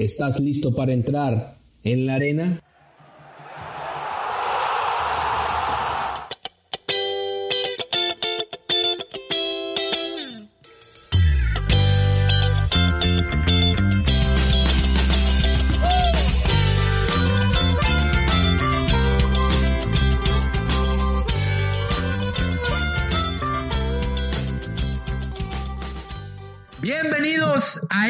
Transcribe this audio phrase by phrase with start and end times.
[0.00, 2.62] ¿Estás listo para entrar en la arena?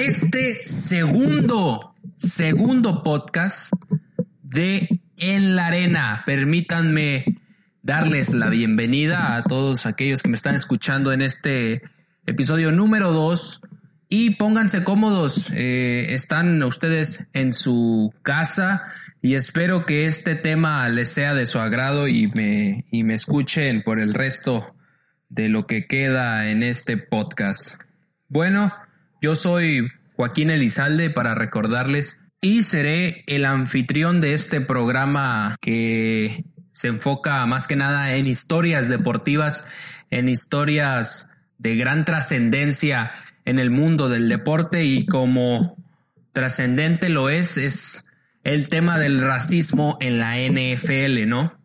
[0.09, 3.75] Este segundo, segundo podcast
[4.43, 6.23] de En la Arena.
[6.25, 7.27] Permítanme
[7.83, 11.83] darles la bienvenida a todos aquellos que me están escuchando en este
[12.25, 13.61] episodio número 2
[14.09, 15.51] y pónganse cómodos.
[15.53, 18.85] Eh, están ustedes en su casa
[19.21, 23.83] y espero que este tema les sea de su agrado y me, y me escuchen
[23.83, 24.75] por el resto
[25.29, 27.75] de lo que queda en este podcast.
[28.29, 28.73] Bueno,
[29.21, 29.87] yo soy
[30.19, 37.69] Joaquín Elizalde para recordarles y seré el anfitrión de este programa que se enfoca más
[37.69, 39.65] que nada en historias deportivas,
[40.11, 43.13] en historias de gran trascendencia
[43.45, 45.77] en el mundo del deporte y como
[46.33, 48.07] trascendente lo es, es
[48.43, 51.61] el tema del racismo en la NFL, ¿no?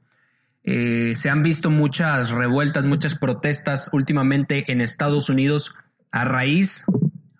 [0.63, 5.73] Eh, se han visto muchas revueltas, muchas protestas últimamente en Estados Unidos
[6.11, 6.85] a raíz,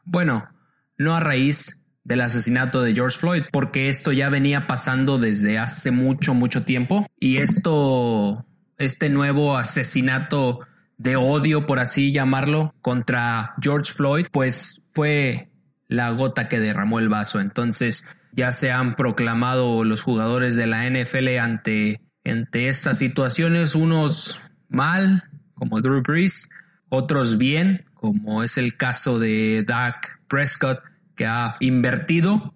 [0.05, 0.49] bueno,
[0.97, 5.91] no a raíz del asesinato de George Floyd, porque esto ya venía pasando desde hace
[5.91, 7.07] mucho, mucho tiempo.
[7.19, 8.45] Y esto,
[8.77, 10.59] este nuevo asesinato
[10.97, 15.49] de odio, por así llamarlo, contra George Floyd, pues fue
[15.87, 17.39] la gota que derramó el vaso.
[17.39, 24.41] Entonces ya se han proclamado los jugadores de la NFL ante, ante estas situaciones, unos
[24.69, 26.49] mal, como Drew Brees,
[26.89, 30.81] otros bien, como es el caso de Dak Prescott,
[31.15, 32.53] que ha invertido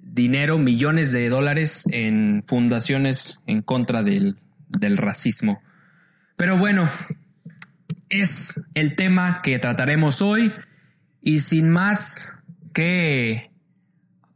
[0.00, 4.36] dinero, millones de dólares en fundaciones en contra del,
[4.68, 5.62] del racismo.
[6.34, 6.90] Pero bueno,
[8.08, 10.52] es el tema que trataremos hoy
[11.22, 12.36] y sin más
[12.72, 13.52] que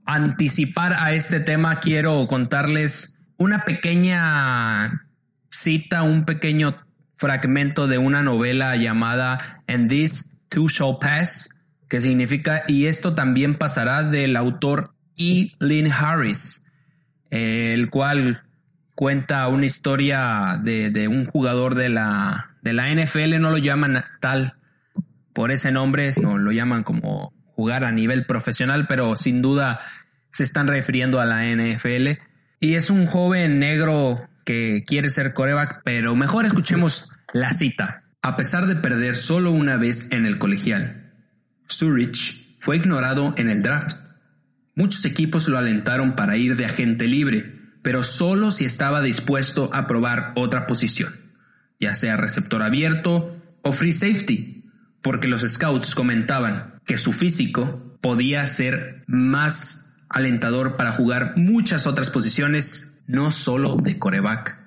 [0.06, 5.04] anticipar a este tema, quiero contarles una pequeña
[5.50, 6.76] cita, un pequeño
[7.16, 11.50] fragmento de una novela llamada And This Too Shall Pass,
[11.88, 15.52] que significa y esto también pasará del autor E.
[15.60, 16.64] Lynn Harris,
[17.30, 18.42] el cual
[18.94, 24.54] cuenta una historia de, un jugador de la, de la NFL, no lo llaman tal
[25.32, 29.80] por ese nombre, no lo llaman como jugar a nivel profesional, pero sin duda
[30.32, 32.20] se están refiriendo a la NFL.
[32.60, 38.02] Y es un joven negro que quiere ser coreback, pero mejor escuchemos la cita.
[38.28, 41.14] A pesar de perder solo una vez en el colegial,
[41.66, 43.96] Zurich fue ignorado en el draft.
[44.74, 49.86] Muchos equipos lo alentaron para ir de agente libre, pero solo si estaba dispuesto a
[49.86, 51.10] probar otra posición,
[51.80, 54.62] ya sea receptor abierto o free safety,
[55.00, 62.10] porque los scouts comentaban que su físico podía ser más alentador para jugar muchas otras
[62.10, 64.58] posiciones no solo de coreback.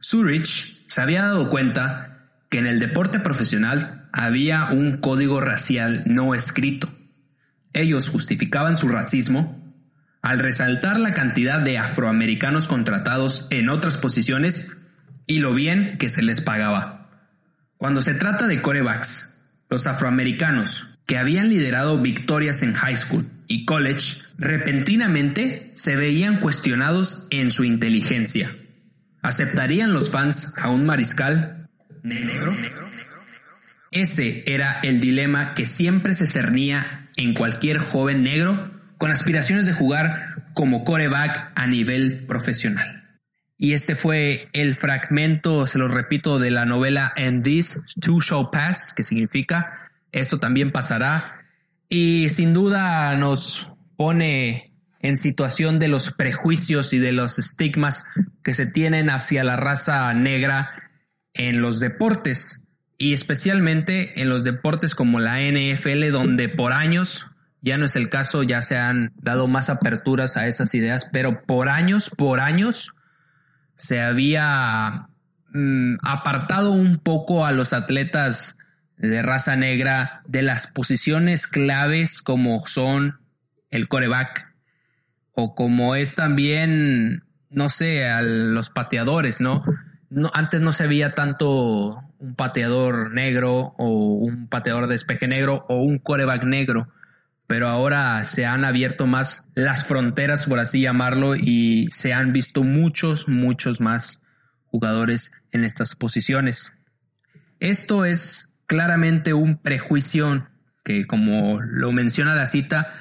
[0.00, 2.11] Zurich se había dado cuenta
[2.52, 6.94] que en el deporte profesional había un código racial no escrito.
[7.72, 9.74] Ellos justificaban su racismo
[10.20, 14.70] al resaltar la cantidad de afroamericanos contratados en otras posiciones
[15.26, 17.08] y lo bien que se les pagaba.
[17.78, 19.34] Cuando se trata de corebacks,
[19.70, 27.28] los afroamericanos que habían liderado victorias en high school y college repentinamente se veían cuestionados
[27.30, 28.54] en su inteligencia.
[29.22, 31.61] ¿Aceptarían los fans a un mariscal
[32.02, 32.56] negro?
[33.90, 39.72] Ese era el dilema que siempre se cernía en cualquier joven negro con aspiraciones de
[39.72, 43.20] jugar como coreback a nivel profesional.
[43.58, 48.48] Y este fue el fragmento, se lo repito, de la novela And This Too Shall
[48.50, 51.44] Pass, que significa esto también pasará.
[51.88, 58.04] Y sin duda nos pone en situación de los prejuicios y de los estigmas
[58.42, 60.81] que se tienen hacia la raza negra
[61.34, 62.60] en los deportes
[62.98, 67.26] y especialmente en los deportes como la NFL donde por años
[67.62, 71.44] ya no es el caso, ya se han dado más aperturas a esas ideas, pero
[71.44, 72.92] por años, por años
[73.76, 75.08] se había
[75.52, 78.58] mm, apartado un poco a los atletas
[78.96, 83.20] de raza negra de las posiciones claves como son
[83.70, 84.52] el coreback
[85.32, 89.64] o como es también, no sé, a los pateadores, ¿no?
[90.12, 95.64] No antes no se veía tanto un pateador negro o un pateador de despeje negro
[95.68, 96.88] o un coreback negro,
[97.46, 102.62] pero ahora se han abierto más las fronteras, por así llamarlo, y se han visto
[102.62, 104.20] muchos, muchos más
[104.66, 106.72] jugadores en estas posiciones.
[107.58, 110.48] Esto es claramente un prejuicio
[110.84, 112.92] que, como lo menciona la cita,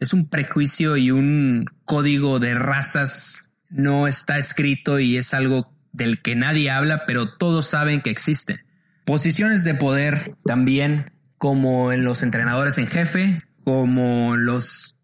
[0.00, 6.22] es un prejuicio y un código de razas no está escrito y es algo del
[6.22, 8.64] que nadie habla, pero todos saben que existen.
[9.04, 14.96] Posiciones de poder también, como en los entrenadores en jefe, como los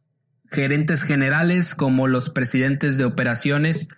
[0.50, 3.88] gerentes generales, como los presidentes de operaciones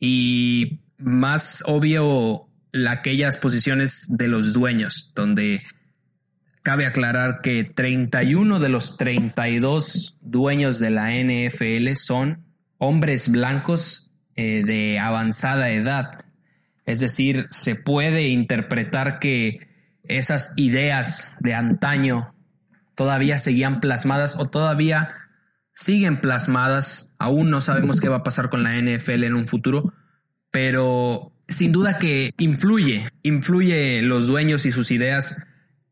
[0.00, 2.48] y más obvio
[2.88, 5.60] aquellas posiciones de los dueños, donde
[6.62, 12.44] cabe aclarar que 31 de los 32 dueños de la NFL son
[12.78, 16.24] hombres blancos eh, de avanzada edad.
[16.86, 19.68] Es decir, se puede interpretar que
[20.04, 22.34] esas ideas de antaño
[22.94, 25.14] todavía seguían plasmadas o todavía
[25.74, 27.08] siguen plasmadas.
[27.18, 29.92] Aún no sabemos qué va a pasar con la NFL en un futuro,
[30.50, 35.36] pero sin duda que influye, influye los dueños y sus ideas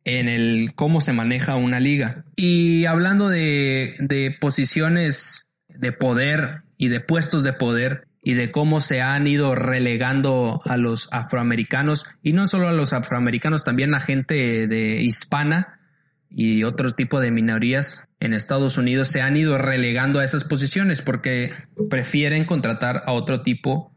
[0.04, 2.24] en el cómo se maneja una liga.
[2.36, 8.80] Y hablando de, de posiciones de poder y de puestos de poder, y de cómo
[8.80, 14.00] se han ido relegando a los afroamericanos y no solo a los afroamericanos, también a
[14.00, 15.80] gente de hispana
[16.28, 21.02] y otro tipo de minorías en Estados Unidos se han ido relegando a esas posiciones
[21.02, 21.50] porque
[21.88, 23.92] prefieren contratar a otro tipo,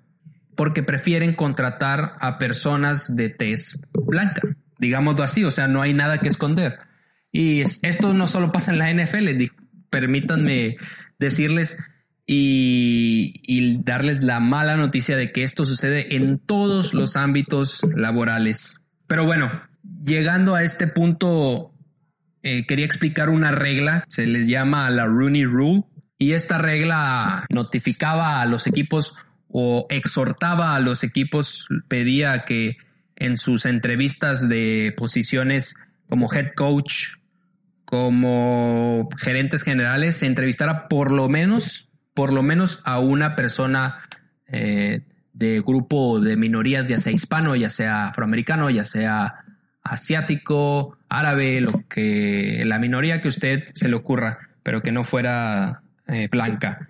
[0.56, 4.42] porque prefieren contratar a personas de tez blanca,
[4.80, 6.80] digámoslo así, o sea, no hay nada que esconder.
[7.32, 9.52] Y esto no solo pasa en la NFL,
[9.90, 10.78] permítanme
[11.20, 11.78] decirles
[12.26, 18.78] y, darles la mala noticia de que esto sucede en todos los ámbitos laborales.
[19.08, 19.52] Pero bueno,
[20.06, 21.74] llegando a este punto,
[22.42, 25.84] eh, quería explicar una regla, se les llama la Rooney Rule,
[26.18, 29.16] y esta regla notificaba a los equipos
[29.50, 32.78] o exhortaba a los equipos, pedía que
[33.16, 35.76] en sus entrevistas de posiciones
[36.08, 37.18] como head coach,
[37.86, 44.00] como gerentes generales, se entrevistara por lo menos por lo menos a una persona
[44.48, 45.02] eh,
[45.34, 49.44] de grupo de minorías, ya sea hispano, ya sea afroamericano, ya sea
[49.84, 55.82] asiático, árabe, lo que la minoría que usted se le ocurra, pero que no fuera
[56.08, 56.88] eh, blanca.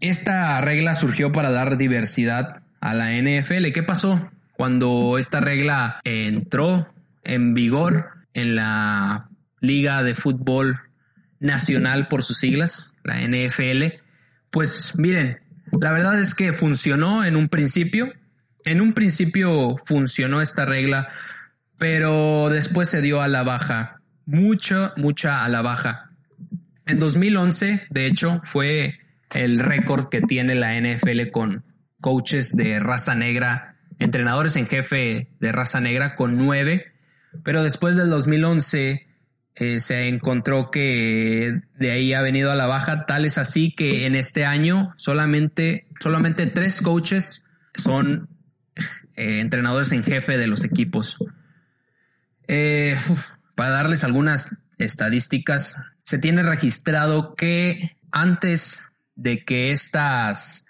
[0.00, 3.70] Esta regla surgió para dar diversidad a la NFL.
[3.72, 6.92] ¿Qué pasó cuando esta regla entró
[7.24, 9.28] en vigor en la
[9.60, 10.80] Liga de Fútbol
[11.38, 14.01] Nacional por sus siglas, la NFL?
[14.52, 15.38] Pues miren,
[15.80, 18.12] la verdad es que funcionó en un principio.
[18.66, 21.08] En un principio funcionó esta regla,
[21.78, 24.02] pero después se dio a la baja.
[24.26, 26.10] Mucha, mucha a la baja.
[26.86, 28.98] En 2011, de hecho, fue
[29.34, 31.64] el récord que tiene la NFL con
[32.02, 36.92] coaches de raza negra, entrenadores en jefe de raza negra con nueve.
[37.42, 39.06] Pero después del 2011
[39.54, 44.06] eh, se encontró que de ahí ha venido a la baja, tal es así que
[44.06, 47.42] en este año solamente, solamente tres coaches
[47.74, 48.30] son
[49.14, 51.18] eh, entrenadores en jefe de los equipos.
[52.48, 52.96] Eh,
[53.54, 60.64] para darles algunas estadísticas, se tiene registrado que antes de que estas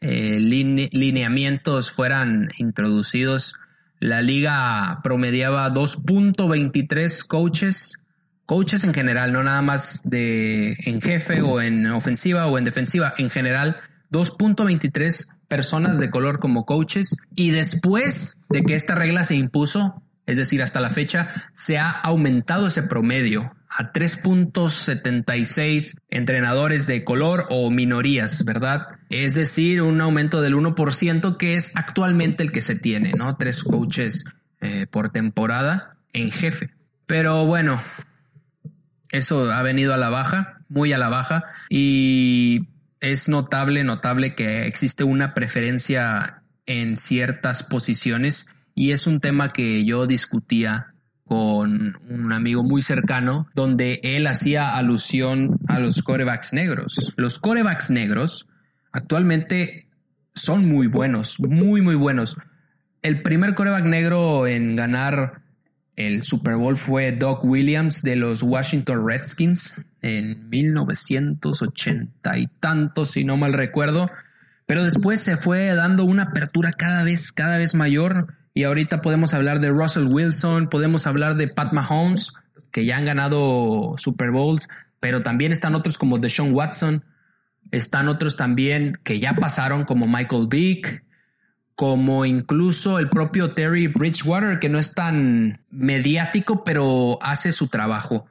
[0.00, 3.54] lineamientos fueran introducidos,
[4.00, 8.01] la liga promediaba 2.23 coaches
[8.52, 13.14] coaches en general, no nada más de en jefe o en ofensiva o en defensiva,
[13.16, 13.80] en general,
[14.10, 20.36] 2.23 personas de color como coaches y después de que esta regla se impuso, es
[20.36, 27.70] decir, hasta la fecha, se ha aumentado ese promedio a 3.76 entrenadores de color o
[27.70, 28.86] minorías, ¿verdad?
[29.08, 33.34] Es decir, un aumento del 1% que es actualmente el que se tiene, ¿no?
[33.36, 34.26] Tres coaches
[34.60, 36.68] eh, por temporada en jefe.
[37.06, 37.80] Pero bueno,
[39.12, 42.68] eso ha venido a la baja, muy a la baja, y
[43.00, 49.84] es notable, notable que existe una preferencia en ciertas posiciones y es un tema que
[49.84, 57.12] yo discutía con un amigo muy cercano donde él hacía alusión a los corebacks negros.
[57.16, 58.46] Los corebacks negros
[58.92, 59.88] actualmente
[60.34, 62.36] son muy buenos, muy, muy buenos.
[63.02, 65.41] El primer coreback negro en ganar
[65.96, 73.24] el Super Bowl fue Doug Williams de los Washington Redskins en 1980 y tantos, si
[73.24, 74.10] no mal recuerdo.
[74.66, 78.34] Pero después se fue dando una apertura cada vez, cada vez mayor.
[78.54, 82.32] Y ahorita podemos hablar de Russell Wilson, podemos hablar de Pat Mahomes,
[82.70, 84.68] que ya han ganado Super Bowls.
[85.00, 87.04] pero también están otros como Deshaun Watson,
[87.72, 91.04] están otros también que ya pasaron como Michael Vick,
[91.74, 98.26] como incluso el propio Terry Bridgewater, que no es tan mediático, pero hace su trabajo.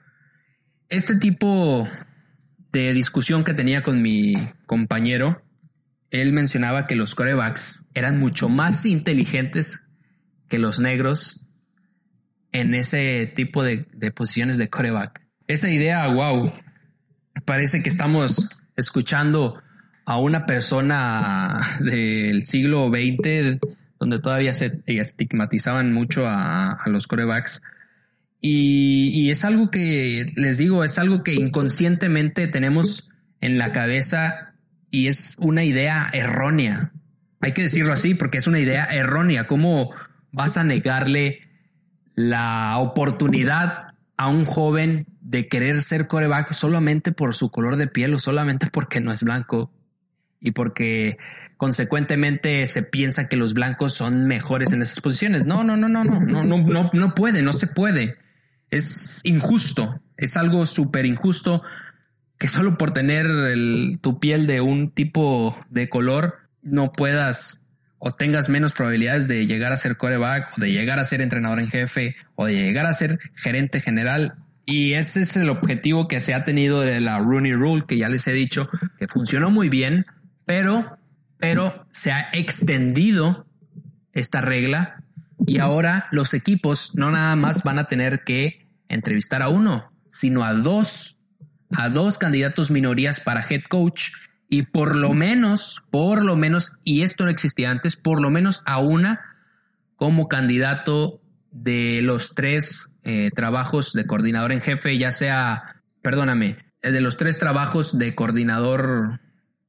[0.89, 1.87] Este tipo
[2.71, 4.33] de discusión que tenía con mi
[4.65, 5.43] compañero,
[6.11, 9.85] él mencionaba que los corebacks eran mucho más inteligentes
[10.47, 11.41] que los negros
[12.51, 15.21] en ese tipo de, posiciones de coreback.
[15.47, 16.51] Esa idea, wow,
[17.45, 19.61] parece que estamos escuchando
[20.05, 23.59] a una persona del siglo XX
[23.99, 27.61] donde todavía se estigmatizaban mucho a, los corebacks.
[28.41, 33.09] Y, y, es algo que, les digo, es algo que inconscientemente tenemos
[33.41, 34.55] en la cabeza
[34.89, 36.91] y es una idea errónea.
[37.41, 39.45] Hay que decirlo así porque es una idea errónea.
[39.45, 39.91] ¿Cómo
[40.31, 41.41] vas a negarle
[42.15, 48.15] la oportunidad a un joven de querer ser coreback solamente por su color de piel
[48.15, 49.71] o solamente porque no es blanco
[50.41, 51.17] y porque
[51.55, 55.45] consecuentemente se piensa que los blancos son mejores en esas posiciones.
[55.45, 58.17] No, no, no, no, no, no, no, no, no puede, no se puede.
[58.71, 61.61] Es injusto, es algo súper injusto
[62.39, 63.27] que solo por tener
[64.01, 67.67] tu piel de un tipo de color no puedas
[67.99, 71.59] o tengas menos probabilidades de llegar a ser coreback o de llegar a ser entrenador
[71.59, 74.33] en jefe o de llegar a ser gerente general.
[74.65, 78.09] Y ese es el objetivo que se ha tenido de la Rooney Rule, que ya
[78.09, 80.07] les he dicho que funcionó muy bien,
[80.51, 80.97] pero,
[81.37, 83.47] pero se ha extendido
[84.11, 85.01] esta regla
[85.47, 90.43] y ahora los equipos no nada más van a tener que entrevistar a uno, sino
[90.43, 91.15] a dos,
[91.77, 94.09] a dos candidatos minorías para head coach
[94.49, 98.61] y por lo menos, por lo menos, y esto no existía antes, por lo menos
[98.65, 99.21] a una
[99.95, 106.99] como candidato de los tres eh, trabajos de coordinador en jefe, ya sea, perdóname, de
[106.99, 109.21] los tres trabajos de coordinador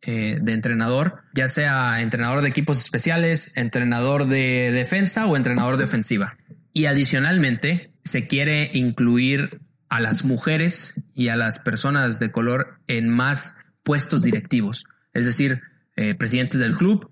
[0.05, 5.85] eh, de entrenador, ya sea entrenador de equipos especiales, entrenador de defensa o entrenador de
[5.85, 6.37] ofensiva.
[6.73, 13.11] Y adicionalmente, se quiere incluir a las mujeres y a las personas de color en
[13.11, 15.61] más puestos directivos, es decir,
[15.97, 17.11] eh, presidentes del club,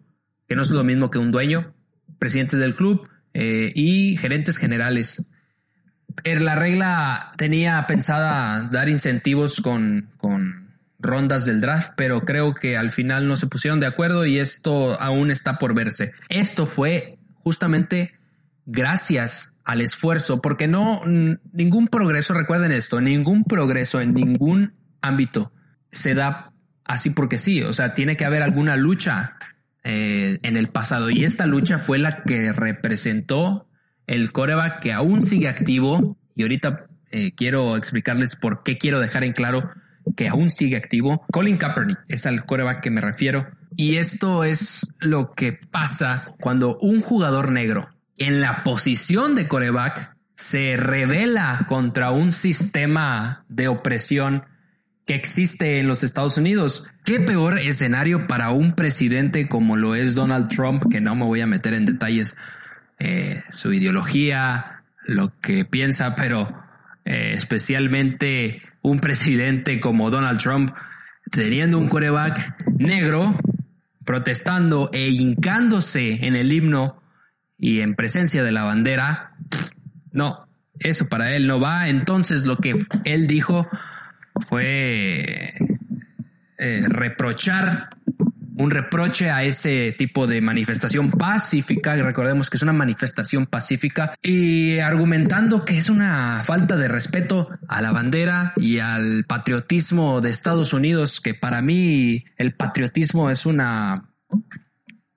[0.48, 1.74] que no es lo mismo que un dueño,
[2.18, 5.26] presidentes del club eh, y gerentes generales.
[6.24, 10.39] Er, la regla tenía pensada dar incentivos con, con
[11.00, 15.00] rondas del draft, pero creo que al final no se pusieron de acuerdo y esto
[15.00, 16.12] aún está por verse.
[16.28, 18.12] Esto fue justamente
[18.66, 21.00] gracias al esfuerzo, porque no,
[21.52, 25.52] ningún progreso, recuerden esto, ningún progreso en ningún ámbito
[25.90, 26.52] se da
[26.86, 29.36] así porque sí, o sea, tiene que haber alguna lucha
[29.84, 33.68] eh, en el pasado y esta lucha fue la que representó
[34.06, 39.24] el coreback que aún sigue activo y ahorita eh, quiero explicarles por qué quiero dejar
[39.24, 39.70] en claro
[40.16, 41.24] que aún sigue activo.
[41.32, 46.76] Colin Kaepernick es al coreback que me refiero y esto es lo que pasa cuando
[46.80, 54.44] un jugador negro en la posición de coreback se revela contra un sistema de opresión
[55.06, 56.86] que existe en los Estados Unidos.
[57.04, 61.40] ¿Qué peor escenario para un presidente como lo es Donald Trump, que no me voy
[61.40, 62.36] a meter en detalles,
[62.98, 66.62] eh, su ideología, lo que piensa, pero
[67.04, 70.70] eh, especialmente un presidente como Donald Trump,
[71.30, 73.38] teniendo un coreback negro,
[74.04, 77.02] protestando e hincándose en el himno
[77.58, 79.34] y en presencia de la bandera,
[80.12, 81.88] no, eso para él no va.
[81.88, 83.68] Entonces lo que él dijo
[84.48, 85.52] fue
[86.58, 87.90] eh, reprochar
[88.60, 94.14] un reproche a ese tipo de manifestación pacífica, y recordemos que es una manifestación pacífica,
[94.22, 100.30] y argumentando que es una falta de respeto a la bandera y al patriotismo de
[100.30, 104.10] Estados Unidos, que para mí el patriotismo es una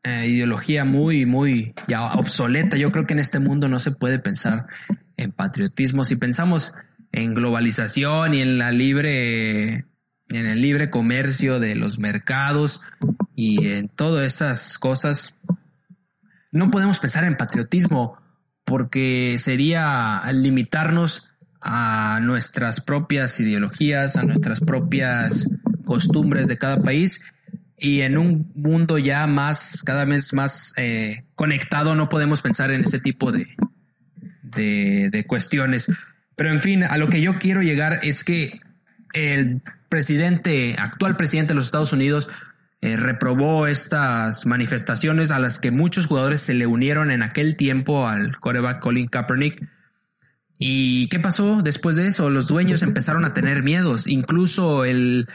[0.04, 2.76] eh, ideología muy, muy ya obsoleta.
[2.78, 4.68] Yo creo que en este mundo no se puede pensar
[5.16, 6.04] en patriotismo.
[6.04, 6.74] Si pensamos
[7.14, 9.86] en globalización y en la libre,
[10.30, 12.82] en el libre comercio de los mercados
[13.36, 15.36] y en todas esas cosas,
[16.52, 18.18] no podemos pensar en patriotismo
[18.64, 21.30] porque sería limitarnos
[21.62, 25.48] a nuestras propias ideologías, a nuestras propias
[25.86, 27.22] costumbres de cada país
[27.78, 32.82] y en un mundo ya más, cada vez más eh, conectado, no podemos pensar en
[32.82, 33.48] ese tipo de,
[34.42, 35.92] de, de cuestiones.
[36.36, 38.62] Pero en fin, a lo que yo quiero llegar es que
[39.14, 42.30] el presidente, actual presidente de los Estados Unidos,
[42.84, 48.10] eh, reprobó estas manifestaciones a las que muchos jugadores se le unieron en aquel tiempo
[48.10, 49.70] al coreback Colin Kaepernick.
[50.60, 52.30] ¿Y qué pasó después de eso?
[52.30, 54.06] Los dueños empezaron a tener miedos.
[54.06, 55.30] Incluso el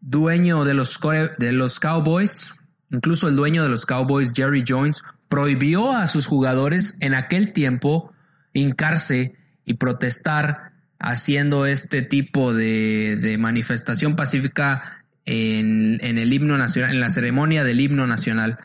[0.00, 0.98] dueño de los,
[1.38, 2.54] de los Cowboys,
[2.90, 8.12] incluso el dueño de los Cowboys, Jerry Jones, prohibió a sus jugadores en aquel tiempo
[8.52, 17.10] hincarse y protestar haciendo este tipo de, manifestación pacífica en, el himno nacional, en la
[17.10, 18.58] ceremonia del himno nacional.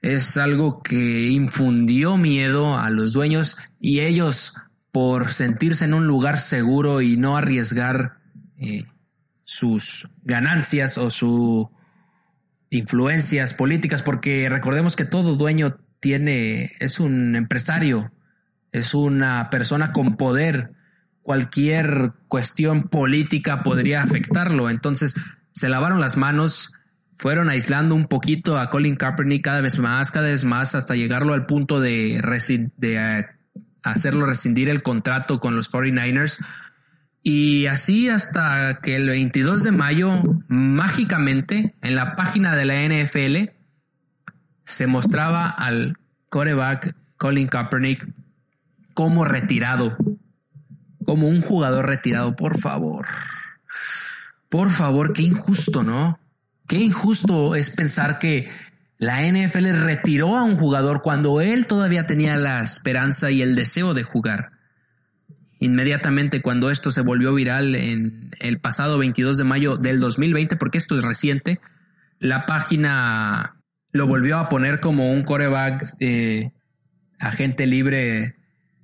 [0.00, 4.54] Es algo que infundió miedo a los dueños y ellos
[4.92, 8.18] por sentirse en un lugar seguro y no arriesgar
[8.58, 8.84] eh,
[9.44, 11.66] sus ganancias o sus
[12.70, 18.12] influencias políticas, porque recordemos que todo dueño tiene, es un empresario,
[18.72, 20.72] es una persona con poder.
[21.22, 24.70] Cualquier cuestión política podría afectarlo.
[24.70, 25.14] Entonces
[25.52, 26.72] se lavaron las manos,
[27.18, 31.34] fueron aislando un poquito a Colin Kaepernick cada vez más, cada vez más, hasta llegarlo
[31.34, 33.26] al punto de, eh,
[33.82, 36.38] hacerlo rescindir el contrato con los 49ers.
[37.22, 40.10] Y así hasta que el 22 de mayo,
[40.46, 43.50] mágicamente, en la página de la NFL,
[44.64, 45.96] se mostraba al
[46.28, 48.06] coreback Colin Kaepernick
[48.94, 49.96] como retirado,
[51.04, 53.06] como un jugador retirado, por favor.
[54.48, 56.18] Por favor, qué injusto, ¿no?
[56.66, 58.48] Qué injusto es pensar que
[58.98, 63.94] la NFL retiró a un jugador cuando él todavía tenía la esperanza y el deseo
[63.94, 64.50] de jugar.
[65.60, 70.78] Inmediatamente cuando esto se volvió viral en el pasado 22 de mayo del 2020, porque
[70.78, 71.60] esto es reciente,
[72.18, 73.56] la página
[73.92, 76.52] lo volvió a poner como un coreback eh,
[77.18, 78.36] agente libre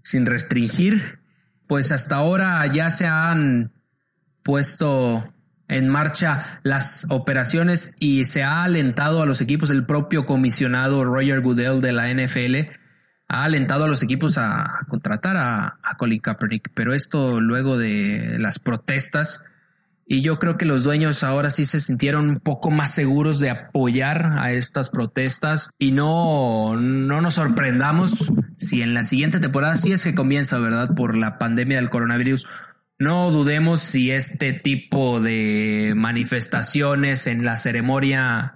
[0.02, 1.20] sin restringir.
[1.66, 3.72] Pues hasta ahora ya se han
[4.42, 5.33] puesto
[5.74, 11.40] en marcha las operaciones y se ha alentado a los equipos, el propio comisionado Roger
[11.40, 12.70] Goodell de la NFL
[13.26, 18.60] ha alentado a los equipos a, contratar a, Colin Kaepernick, pero esto luego de las
[18.60, 19.40] protestas
[20.06, 23.50] y yo creo que los dueños ahora sí se sintieron un poco más seguros de
[23.50, 29.92] apoyar a estas protestas y no, no nos sorprendamos si en la siguiente temporada, si
[29.92, 30.94] es que comienza, ¿verdad?
[30.94, 32.46] Por la pandemia del coronavirus,
[32.98, 38.54] no dudemos si este tipo de manifestaciones en la ceremonia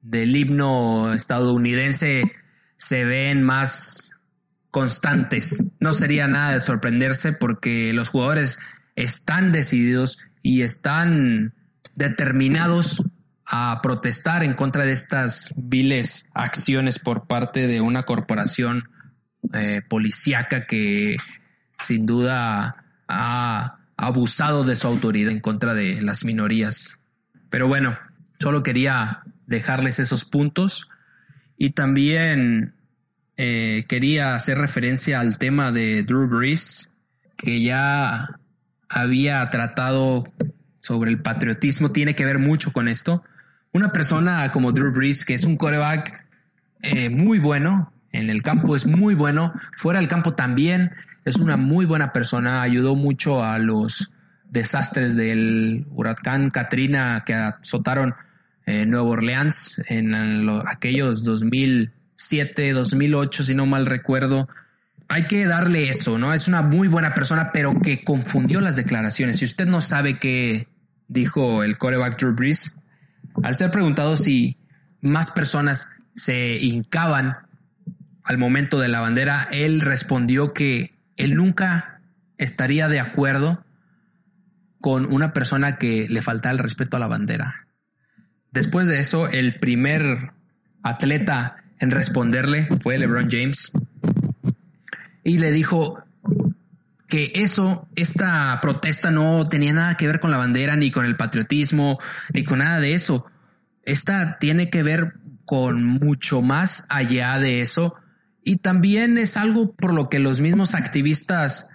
[0.00, 2.32] del himno estadounidense
[2.76, 4.12] se ven más
[4.70, 5.64] constantes.
[5.80, 8.58] No sería nada de sorprenderse porque los jugadores
[8.94, 11.54] están decididos y están
[11.94, 13.04] determinados
[13.44, 18.88] a protestar en contra de estas viles acciones por parte de una corporación
[19.52, 21.16] eh, policíaca que
[21.78, 26.98] sin duda ha abusado de su autoridad en contra de las minorías.
[27.50, 27.98] Pero bueno,
[28.38, 30.88] solo quería dejarles esos puntos
[31.58, 32.74] y también
[33.36, 36.90] eh, quería hacer referencia al tema de Drew Brees,
[37.36, 38.40] que ya
[38.88, 40.24] había tratado
[40.80, 43.22] sobre el patriotismo, tiene que ver mucho con esto.
[43.72, 46.26] Una persona como Drew Brees, que es un coreback
[46.82, 50.90] eh, muy bueno, en el campo es muy bueno, fuera del campo también,
[51.24, 54.10] es una muy buena persona, ayudó mucho a los
[54.50, 58.14] desastres del huracán Katrina que azotaron
[58.66, 60.14] eh, Nueva Orleans en
[60.66, 64.48] aquellos 2007, 2008, si no mal recuerdo.
[65.08, 66.32] Hay que darle eso, ¿no?
[66.34, 69.38] Es una muy buena persona, pero que confundió las declaraciones.
[69.38, 70.68] Si usted no sabe qué
[71.08, 72.76] dijo el coreback Drew Brees,
[73.42, 74.56] al ser preguntado si
[75.00, 77.36] más personas se hincaban
[78.24, 82.00] al momento de la bandera, él respondió que él nunca
[82.38, 83.64] estaría de acuerdo
[84.80, 87.66] con una persona que le falta el respeto a la bandera.
[88.52, 90.32] Después de eso, el primer
[90.82, 93.70] atleta en responderle fue LeBron James
[95.22, 96.02] y le dijo
[97.08, 101.16] que eso, esta protesta no tenía nada que ver con la bandera, ni con el
[101.16, 101.98] patriotismo,
[102.32, 103.26] ni con nada de eso.
[103.82, 107.96] Esta tiene que ver con mucho más allá de eso
[108.44, 111.68] y también es algo por lo que los mismos activistas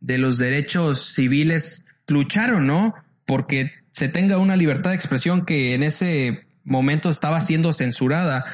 [0.00, 2.94] de los derechos civiles lucharon, ¿no?
[3.26, 8.44] Porque se tenga una libertad de expresión que en ese momento estaba siendo censurada.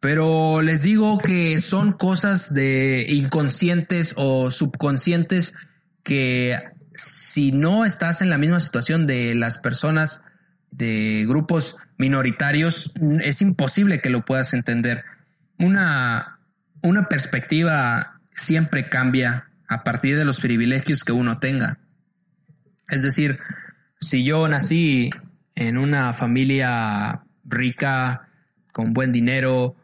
[0.00, 5.54] Pero les digo que son cosas de inconscientes o subconscientes
[6.02, 6.56] que
[6.94, 10.22] si no estás en la misma situación de las personas
[10.70, 15.04] de grupos minoritarios, es imposible que lo puedas entender.
[15.58, 16.35] Una
[16.82, 21.78] una perspectiva siempre cambia a partir de los privilegios que uno tenga.
[22.88, 23.38] Es decir,
[24.00, 25.10] si yo nací
[25.54, 28.28] en una familia rica,
[28.72, 29.76] con buen dinero,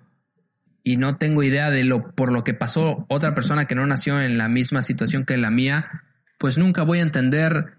[0.84, 4.20] y no tengo idea de lo por lo que pasó otra persona que no nació
[4.20, 6.02] en la misma situación que la mía,
[6.38, 7.74] pues nunca voy a entender,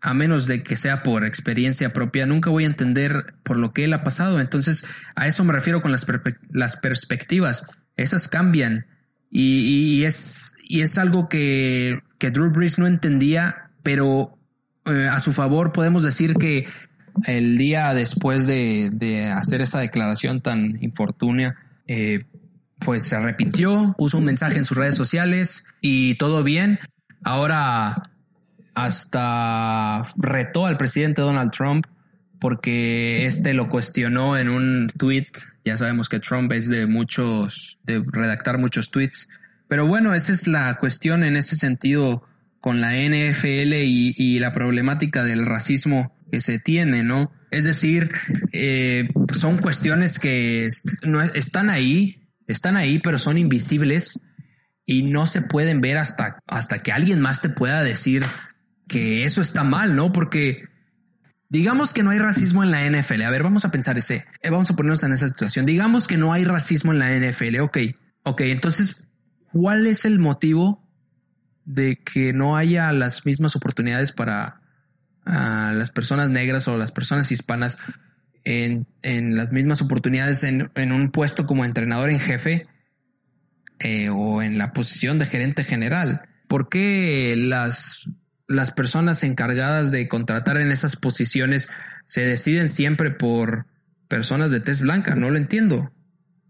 [0.00, 3.84] a menos de que sea por experiencia propia, nunca voy a entender por lo que
[3.84, 4.40] él ha pasado.
[4.40, 6.06] Entonces, a eso me refiero con las,
[6.50, 7.64] las perspectivas.
[7.96, 8.86] Esas cambian.
[9.30, 10.56] Y, es,
[10.98, 14.38] algo que, que Drew Brees no entendía, pero
[14.86, 16.66] eh, a su favor podemos decir que
[17.24, 21.56] el día después de, hacer esa declaración tan infortunia,
[21.86, 22.24] eh,
[22.78, 26.78] pues se arrepintió, puso un mensaje en sus redes sociales y todo bien.
[27.24, 28.10] Ahora
[28.74, 31.86] hasta retó al presidente Donald Trump
[32.38, 35.28] porque este lo cuestionó en un tweet.
[35.66, 39.28] Ya sabemos que Trump es de muchos, de redactar muchos tweets.
[39.66, 42.22] Pero bueno, esa es la cuestión en ese sentido
[42.60, 47.32] con la NFL y, la problemática del racismo que se tiene, ¿no?
[47.50, 48.12] Es decir,
[48.52, 50.68] eh, son cuestiones que
[51.02, 54.20] no, están ahí, están ahí, pero son invisibles
[54.84, 58.22] y no se pueden ver hasta, hasta que alguien más te pueda decir
[58.86, 60.12] que eso está mal, ¿no?
[60.12, 60.62] Porque
[61.48, 63.22] digamos que no hay racismo en la NFL.
[63.22, 65.66] A ver, vamos a pensar ese, eh, vamos a ponernos en esa situación.
[65.66, 67.60] Digamos que no hay racismo en la NFL.
[67.60, 67.78] Ok,
[68.24, 69.04] ok, entonces,
[69.52, 70.86] ¿cuál es el motivo
[71.64, 74.60] de que no haya las mismas oportunidades para
[75.24, 77.78] las personas negras o las personas hispanas
[78.44, 82.68] en, las mismas oportunidades en, un puesto como entrenador en jefe
[83.80, 86.22] eh, o en la posición de gerente general.
[86.46, 88.08] ¿Por qué las,
[88.48, 91.68] las personas encargadas de contratar en esas posiciones
[92.06, 93.66] se deciden siempre por
[94.08, 95.14] personas de tez blanca?
[95.14, 95.92] No lo entiendo.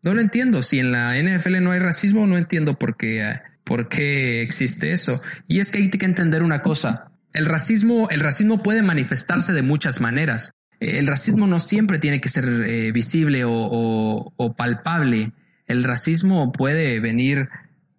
[0.02, 0.62] No lo entiendo.
[0.62, 5.20] Si en la NFL no hay racismo, no entiendo por qué por qué existe eso.
[5.48, 7.11] Y es que hay que entender una cosa.
[7.32, 10.52] El racismo, el racismo puede manifestarse de muchas maneras.
[10.78, 15.32] El racismo no siempre tiene que ser eh, visible o, palpable.
[15.66, 17.48] El racismo puede venir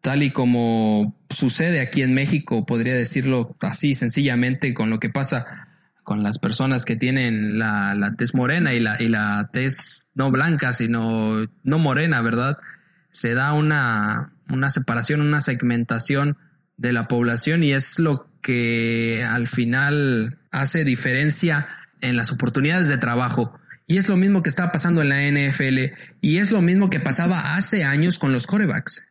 [0.08, 5.68] tal y como sucede aquí en México, podría decirlo así sencillamente con lo que pasa
[6.02, 10.32] con las personas que tienen la, la tez morena y la, y la tez no
[10.32, 12.58] blanca, sino no morena, ¿verdad?
[13.12, 16.38] Se da una, una separación, una segmentación
[16.78, 21.68] de la población y es lo que al final hace diferencia
[22.00, 23.60] en las oportunidades de trabajo.
[23.88, 27.02] Y es lo mismo que está pasando en la NFL y es lo mismo que
[27.02, 29.04] pasaba hace años con los corebacks.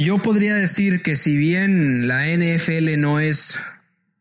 [0.00, 3.58] Yo podría decir que si bien la NFL no es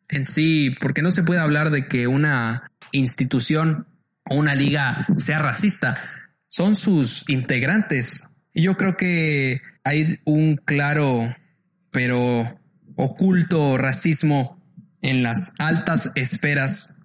[0.10, 3.86] en sí, porque no se puede hablar de que una institución
[4.26, 5.94] o una liga sea racista,
[6.48, 8.24] son sus integrantes.
[8.56, 11.36] Yo creo que hay un claro
[11.92, 12.60] pero
[12.96, 14.60] oculto racismo
[15.04, 17.02] en las altas esferas.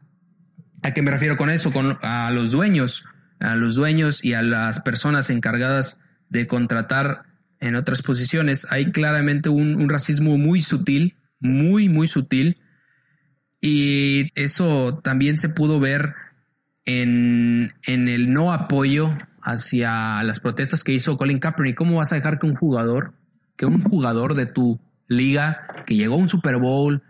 [0.83, 1.73] ¿A qué me refiero con eso?
[1.73, 3.05] Con a los dueños,
[3.39, 5.99] a los dueños y a las personas encargadas
[6.31, 7.32] de contratar
[7.63, 8.67] en otras posiciones.
[8.71, 12.59] Hay claramente un, racismo muy sutil, muy, muy sutil.
[13.61, 16.15] Y eso también se pudo ver
[16.85, 21.77] en, en el no apoyo hacia las protestas que hizo Colin Kaepernick.
[21.77, 23.15] ¿Cómo vas a dejar que un jugador,
[23.57, 27.03] que un jugador de tu liga, que llegó a un Super Bowl,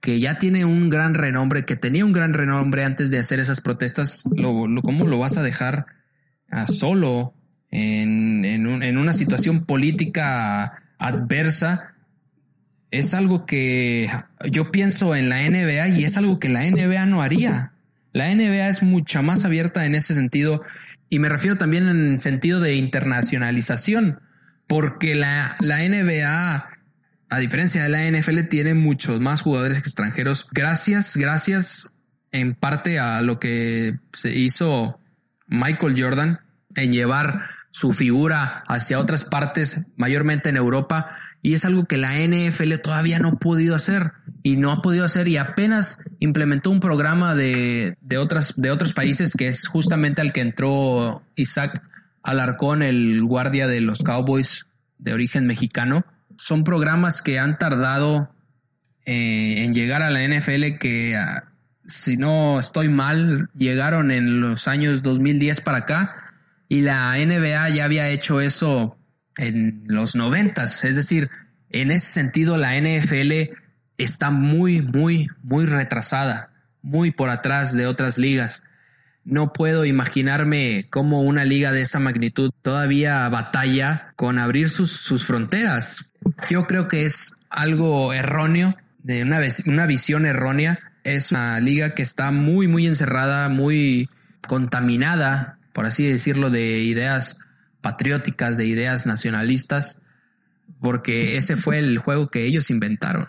[0.00, 3.60] que ya tiene un gran renombre, que tenía un gran renombre antes de hacer esas
[3.60, 5.86] protestas, lo, ¿cómo lo vas a dejar
[6.68, 7.34] solo
[7.70, 11.94] en, en una situación política adversa?
[12.90, 14.10] Es algo que
[14.50, 17.72] yo pienso en la NBA y es algo que la NBA no haría.
[18.12, 20.62] La NBA es mucha más abierta en ese sentido
[21.10, 24.20] y me refiero también en sentido de internacionalización,
[24.66, 26.68] porque la, la NBA,
[27.30, 30.48] a diferencia de la NFL, tiene muchos más jugadores extranjeros.
[30.52, 31.90] Gracias, gracias
[32.30, 35.00] en parte a lo que se hizo
[35.46, 36.40] Michael Jordan
[36.74, 37.40] en llevar
[37.78, 43.20] su figura hacia otras partes, mayormente en Europa, y es algo que la NFL todavía
[43.20, 47.96] no ha podido hacer y no ha podido hacer y apenas implementó un programa de,
[48.00, 51.80] de, otras, de otros países que es justamente al que entró Isaac
[52.24, 54.66] Alarcón, el guardia de los Cowboys
[54.98, 56.04] de origen mexicano.
[56.36, 58.28] Son programas que han tardado
[59.06, 61.44] eh, en llegar a la NFL que, ah,
[61.86, 66.24] si no estoy mal, llegaron en los años 2010 para acá
[66.68, 68.98] y la NBA ya había hecho eso
[69.36, 70.84] en los noventas.
[70.84, 71.30] Es decir,
[71.70, 73.54] en ese sentido la NFL
[73.96, 76.50] está muy, muy, muy retrasada,
[76.82, 78.62] muy por atrás de otras ligas.
[79.24, 85.24] No puedo imaginarme cómo una liga de esa magnitud todavía batalla con abrir sus, sus
[85.24, 86.12] fronteras.
[86.48, 90.78] Yo creo que es algo erróneo, de una, una visión errónea.
[91.04, 94.08] Es una liga que está muy, muy encerrada, muy
[94.46, 97.38] contaminada, por así decirlo, de ideas
[97.80, 99.98] patrióticas, de ideas nacionalistas,
[100.80, 103.28] porque ese fue el juego que ellos inventaron.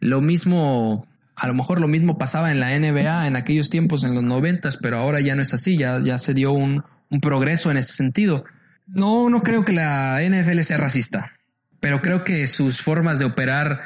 [0.00, 4.14] Lo mismo, a lo mejor lo mismo pasaba en la NBA en aquellos tiempos, en
[4.14, 7.70] los noventas, pero ahora ya no es así, ya, ya se dio un, un progreso
[7.70, 8.44] en ese sentido.
[8.86, 11.32] No, no creo que la NFL sea racista,
[11.80, 13.82] pero creo que sus formas de operar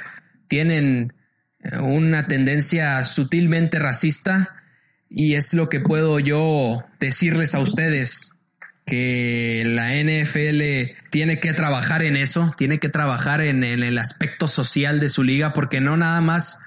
[0.49, 1.15] tienen
[1.61, 4.62] eh, una tendencia sutilmente racista
[5.15, 8.33] y es lo que puedo yo decirles a ustedes
[8.87, 15.01] que la NFL tiene que trabajar en eso, tiene que trabajar en, el aspecto social
[15.01, 16.61] de su liga, porque no nada más.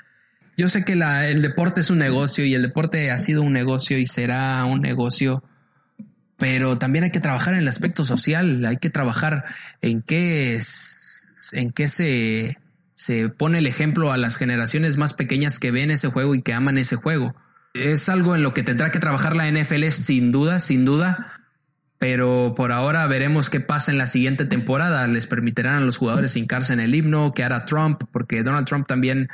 [0.57, 3.97] Yo sé que el deporte es un negocio y el deporte ha sido un negocio
[3.97, 5.43] y será un negocio,
[6.37, 9.43] pero también hay que trabajar en el aspecto social, hay que trabajar
[9.81, 10.57] en qué,
[11.53, 12.57] en qué se,
[12.93, 16.53] se pone el ejemplo a las generaciones más pequeñas que ven ese juego y que
[16.53, 17.35] aman ese juego.
[17.75, 21.33] Es algo en lo que tendrá que trabajar la NFL sin duda, sin duda,
[21.99, 25.05] pero por ahora veremos qué pasa en la siguiente temporada.
[25.09, 28.87] Les permitirán a los jugadores hincarse en el himno, que hará Trump, porque Donald Trump
[28.87, 29.27] también,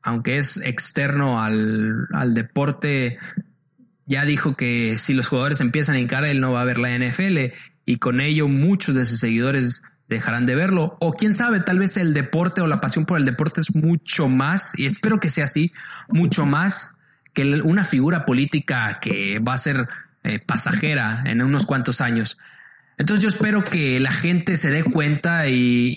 [0.00, 3.18] aunque es externo al, al deporte,
[4.06, 6.98] ya dijo que si los jugadores empiezan a hincar, él no va a ver la
[6.98, 7.52] NFL
[7.84, 10.96] y con ello muchos de sus seguidores dejarán de verlo.
[10.98, 14.30] O quién sabe, tal vez el deporte o la pasión por el deporte es mucho
[14.30, 15.74] más, y espero que sea así,
[16.08, 16.95] mucho más
[17.36, 19.86] que una figura política que va a ser
[20.24, 22.38] eh, pasajera en unos cuantos años.
[22.96, 25.92] Entonces yo espero que la gente se dé cuenta y,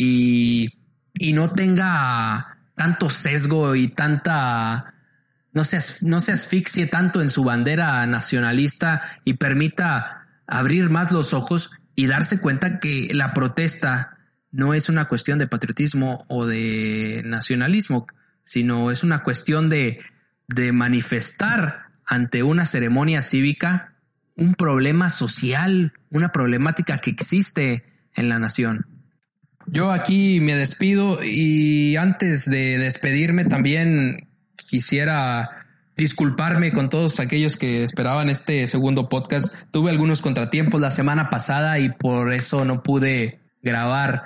[1.17, 4.95] y, no tenga tanto sesgo y tanta,
[5.54, 11.34] no se, no se asfixie tanto en su bandera nacionalista y permita abrir más los
[11.34, 14.17] ojos y darse cuenta que la protesta
[14.52, 18.08] no es una cuestión de patriotismo o de nacionalismo,
[18.43, 20.02] sino es una cuestión de,
[20.54, 23.94] de manifestar ante una ceremonia cívica
[24.36, 27.84] un problema social, una problemática que existe
[28.16, 28.88] en la nación.
[29.68, 37.84] Yo aquí me despido y antes de despedirme también quisiera disculparme con todos aquellos que
[37.84, 39.54] esperaban este segundo podcast.
[39.72, 44.24] Tuve algunos contratiempos la semana pasada y por eso no pude grabar.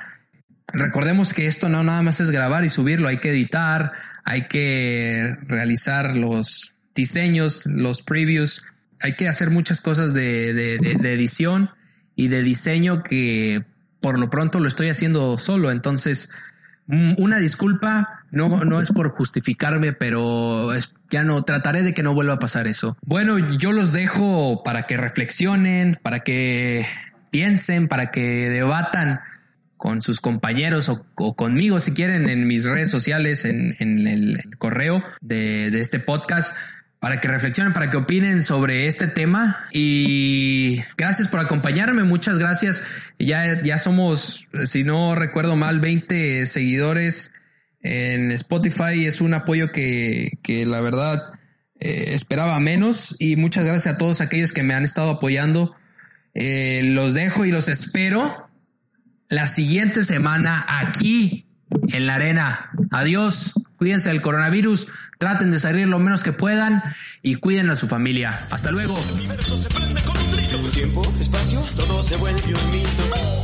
[0.71, 3.91] Recordemos que esto no nada más es grabar y subirlo, hay que editar,
[4.23, 8.63] hay que realizar los diseños, los previews,
[9.01, 11.69] hay que hacer muchas cosas de, edición
[12.15, 13.63] y de diseño que
[13.99, 15.71] por lo pronto lo estoy haciendo solo.
[15.71, 16.31] Entonces,
[16.87, 20.69] mm, una disculpa, no, no es por justificarme, pero
[21.09, 22.97] ya no, trataré de que no vuelva a pasar eso.
[23.01, 26.85] Bueno, yo los dejo para que reflexionen, para que
[27.29, 29.19] piensen, para que debatan
[29.83, 35.71] con sus compañeros o, conmigo si quieren en mis redes sociales, en, el, correo de,
[35.71, 36.55] de este podcast
[36.99, 39.67] para que reflexionen, para que opinen sobre este tema.
[39.73, 42.81] Y gracias por acompañarme, muchas gracias.
[43.19, 47.33] Ya, ya somos, si no recuerdo mal, 20 seguidores
[47.81, 49.05] en Spotify.
[49.05, 51.33] Es un apoyo que, que la verdad
[51.81, 53.17] eh, esperaba menos.
[53.19, 55.75] Y muchas gracias a todos aquellos que me han estado apoyando.
[56.33, 58.42] Eh, los dejo y los espero
[59.33, 61.45] la siguiente semana aquí
[61.89, 62.69] en la arena.
[62.91, 66.83] Adiós, cuídense del coronavirus, traten de salir lo menos que puedan
[67.21, 68.47] y cuiden a su familia.
[68.51, 68.95] Hasta luego.
[70.71, 73.42] tiempo, espacio, todo se vuelve un.